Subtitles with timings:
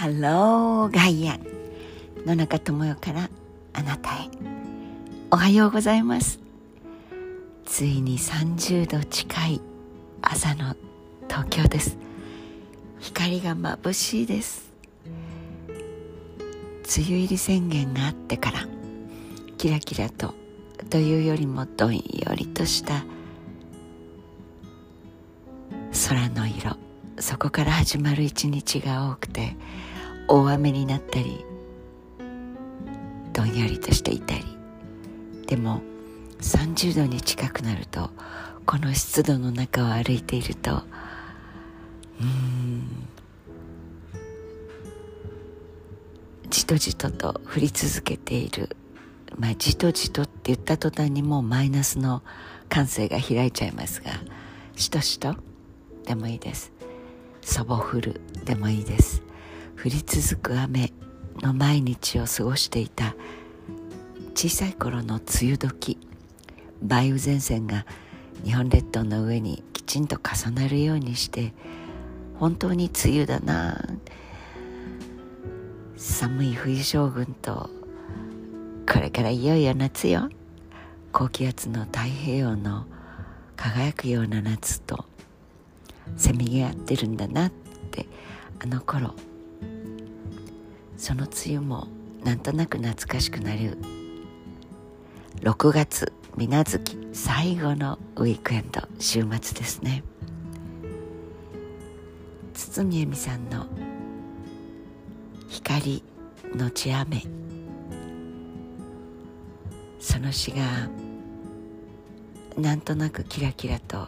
[0.00, 1.38] ハローガイア
[2.24, 3.28] 野中智代から
[3.74, 4.30] あなたへ。
[5.30, 6.40] おはようございます。
[7.66, 9.60] ついに30度近い
[10.22, 10.74] 朝の
[11.28, 11.98] 東京です。
[12.98, 14.72] 光が眩しいです。
[15.68, 18.60] 梅雨入り宣言があってから
[19.58, 20.32] キラキラと
[20.88, 22.00] というよりもどんよ
[22.34, 23.04] りとした
[26.08, 26.78] 空の色。
[27.18, 29.54] そこから始まる一日が多くて
[30.32, 31.44] 大雨になったり
[33.32, 34.44] どんよりとしていたり。
[35.48, 35.82] でも
[36.40, 38.10] 30度に近くなると
[38.64, 40.84] この湿度の中を歩いていると
[42.20, 43.08] うん
[46.48, 48.76] じとじとと降り続けている。
[49.36, 52.22] まあじとじとって言った途端にもうマイナスの
[52.68, 54.12] 感性が開いちゃいますが
[54.76, 55.34] しとしと
[56.06, 56.72] でもいいです。
[57.42, 59.29] そぼ降るでもいいです。
[59.82, 60.92] 降り続く雨
[61.40, 63.14] の毎日を過ごしていた
[64.34, 65.98] 小さい頃の梅雨時
[66.82, 67.86] 梅雨前線が
[68.44, 71.54] 日本列島の上にきちんと重なるようにして
[72.38, 73.82] 本当に梅雨だな。
[75.96, 77.70] 寒い冬将軍と
[78.86, 80.28] これからいよいよ夏よ。
[81.10, 82.84] 高気圧の太平洋の
[83.56, 85.06] 輝くような夏と
[86.18, 87.50] せめぎ合ってるんだなっ
[87.90, 88.06] て
[88.62, 89.14] あの頃
[91.00, 91.88] その梅雨も
[92.22, 93.78] なんとなく懐かしくなる。
[95.40, 100.04] 6月水無月最後のウィークエンド週末ですね。
[102.52, 103.64] 堤恵美さんの
[105.48, 106.02] 「光
[106.54, 107.22] のち雨」
[109.98, 110.90] その詩が
[112.58, 114.06] なんとなくキラキラと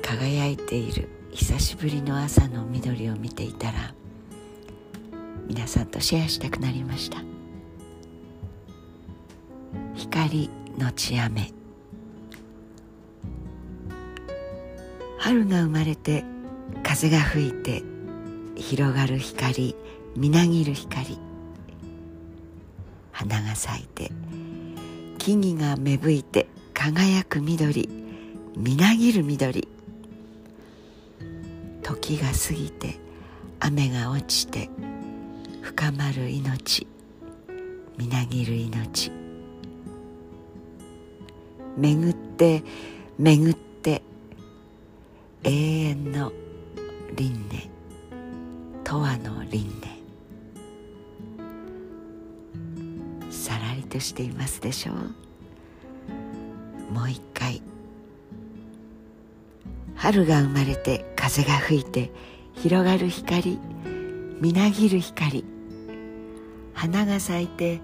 [0.00, 1.08] 輝いている。
[1.32, 3.94] 久しぶりの朝の緑を見ていたら
[5.48, 7.18] 皆さんとシェアしたくなりました。
[9.94, 11.52] 光のち雨
[15.18, 16.24] 春が生まれて
[16.82, 17.82] 風が吹いて
[18.56, 19.74] 広がる光
[20.16, 21.18] みなぎる光。
[23.12, 24.12] 花が咲いて
[25.18, 27.88] 木々が芽吹いて輝く緑
[28.56, 29.66] みなぎる緑。
[31.82, 32.98] 時が過ぎて
[33.60, 34.68] 雨が落ちて
[35.68, 36.86] 深まる命。
[37.98, 39.12] みなぎる命。
[41.76, 42.64] 巡って
[43.18, 44.00] 巡って
[45.44, 46.32] 永遠の
[47.14, 47.68] 輪廻。
[48.86, 49.88] 永遠の輪廻。
[53.30, 54.94] さらりとしていますでしょう。
[56.94, 57.60] もう一回。
[59.96, 62.10] 春が生まれて風が吹いて
[62.54, 63.58] 広がる光。
[64.40, 65.44] みなぎる光。
[66.78, 67.80] 花が咲いて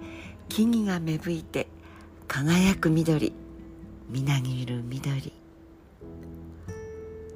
[0.47, 1.67] 木々が芽吹いて
[2.29, 3.33] 輝く緑
[4.09, 5.33] みなぎる緑。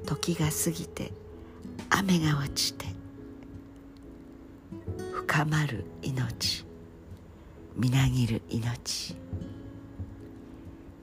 [0.06, 1.12] 時が過ぎて
[1.90, 2.86] 雨が落ちて
[5.12, 6.64] 深まる命
[7.76, 9.14] みなぎる命。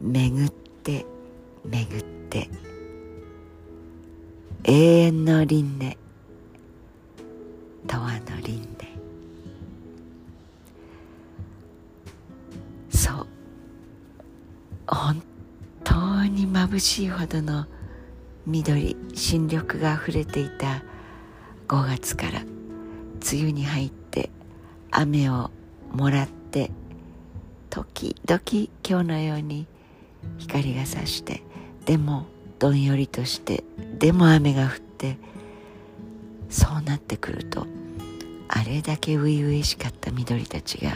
[0.01, 1.06] 巡って
[1.66, 2.50] 巡って
[4.63, 5.97] 永遠の輪廻
[7.88, 8.56] 永遠の輪廻。
[14.88, 15.22] 本
[15.84, 17.66] 当に眩しいほどの
[18.46, 20.84] 緑新緑があふれていた
[21.68, 24.30] 5月から梅雨に入って
[24.92, 25.52] 雨を
[25.92, 26.72] もらって
[27.70, 28.42] 時々
[28.88, 29.68] 今日のように
[30.38, 31.44] 光がさして
[31.86, 32.26] でも
[32.59, 33.64] どんよりとして
[34.00, 35.18] でも雨が降って
[36.50, 37.68] そうなってくると
[38.47, 40.94] あれだけ初々しかった緑たちが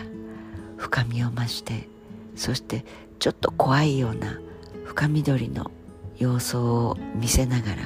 [0.77, 1.89] 深みを増して
[2.35, 2.85] そして
[3.21, 4.39] ちょっと怖いような
[4.83, 5.69] 深緑の
[6.17, 7.77] 様相を見せながら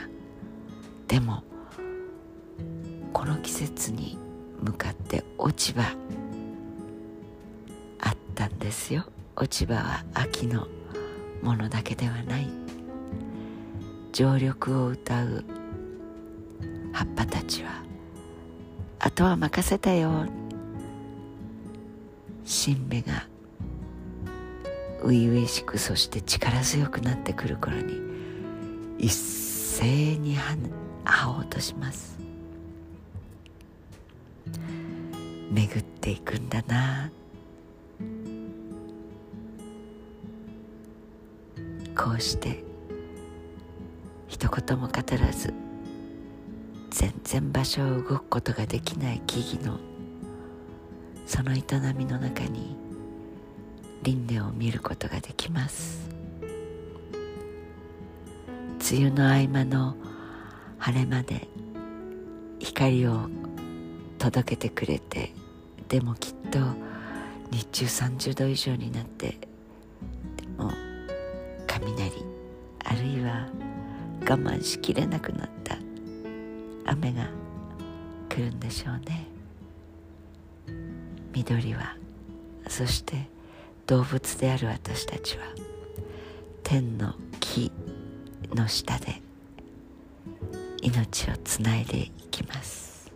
[1.09, 1.43] でも
[3.11, 4.17] この季節に
[4.61, 5.93] 向かって落ち葉
[7.99, 9.03] あったんですよ。
[9.35, 10.67] 落ち葉は秋の
[11.41, 12.47] ものだけではない。
[14.13, 15.43] 常緑を歌う
[16.93, 17.83] 葉っぱたちは
[18.99, 20.27] あとは任せたよ。
[22.45, 23.27] 新芽が
[25.05, 28.01] 初々しくそして力強くなってくる頃に
[28.97, 30.35] 一斉に
[31.03, 32.17] 葉を落とします。
[35.51, 37.11] 巡っていくんだな。
[41.95, 42.63] こうして
[44.27, 45.53] 一言も語らず
[46.89, 49.79] 全然場所を動くことができない木々の
[51.27, 51.61] その営
[51.95, 52.43] みの中
[54.05, 56.07] 輪廻を見ることができます。
[58.91, 59.95] 梅雨の合間の
[60.77, 61.47] 晴れ間で
[62.59, 63.27] 光を
[64.19, 65.33] 届けてくれて
[65.89, 66.59] でもきっと
[67.49, 69.37] 日中30度以上になってで
[70.55, 70.71] も
[71.65, 72.11] 雷
[72.83, 73.47] あるいは
[74.21, 75.77] 我慢しきれなくなった。
[76.85, 77.27] 雨が
[78.29, 79.27] 来るんでしょうね。
[81.33, 81.97] 緑は
[82.67, 83.33] そして
[83.87, 85.43] 動物である私たちは
[86.63, 87.71] 天の木
[88.53, 89.21] の下で
[90.81, 93.11] 命をつないでいきます。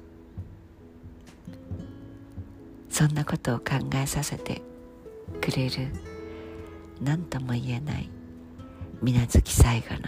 [2.89, 4.61] そんなことを考えさせて
[5.41, 5.87] くれる
[7.01, 8.09] 何とも言えない
[9.01, 10.01] 水無月最後の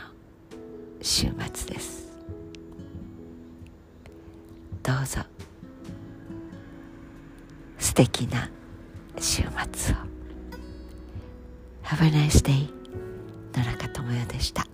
[1.02, 2.12] 週末です。
[4.84, 5.22] どうぞ。
[7.80, 8.50] 素敵な
[9.20, 10.11] 週末を。
[11.92, 12.70] Have a nice day
[13.54, 14.66] 野中智代でした